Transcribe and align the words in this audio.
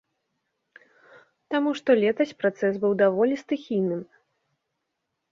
Таму 1.55 1.73
што 1.79 1.89
летась 2.03 2.33
працэс 2.41 2.73
быў 2.85 2.95
даволі 3.01 3.35
стыхійным. 3.43 4.01